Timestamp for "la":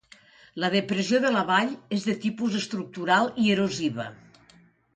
0.61-0.69, 1.35-1.43